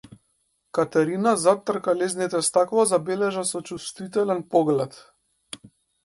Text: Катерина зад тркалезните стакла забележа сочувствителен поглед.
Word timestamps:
Катерина 0.75 1.33
зад 1.41 1.59
тркалезните 1.65 2.41
стакла 2.47 2.85
забележа 2.91 3.43
сочувствителен 3.51 4.41
поглед. 4.55 4.99